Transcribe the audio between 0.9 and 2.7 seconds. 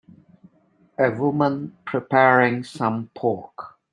A woman preparing